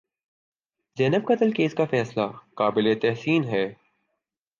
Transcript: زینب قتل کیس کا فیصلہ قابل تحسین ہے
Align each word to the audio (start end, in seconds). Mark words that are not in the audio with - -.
زینب 0.97 1.27
قتل 1.27 1.51
کیس 1.51 1.73
کا 1.73 1.85
فیصلہ 1.85 2.25
قابل 2.55 2.93
تحسین 3.01 3.43
ہے 3.43 3.65